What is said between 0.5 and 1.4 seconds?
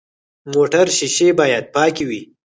موټر شیشې